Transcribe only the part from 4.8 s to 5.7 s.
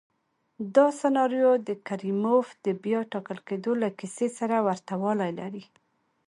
والی لري.